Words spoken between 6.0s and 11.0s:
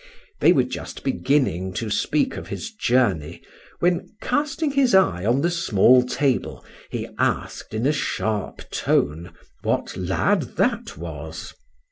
table he asked in a sharp tone, what lad that